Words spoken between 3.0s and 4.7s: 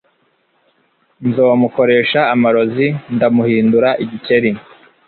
ndamuhindura igikeri.